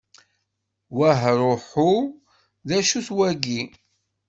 [0.97, 1.93] Wahruḥu
[2.67, 3.61] d-acu-t wagi?